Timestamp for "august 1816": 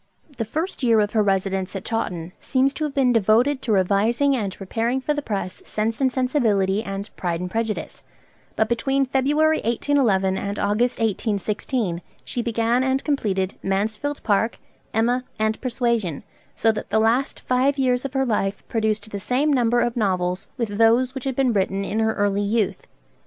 10.57-12.01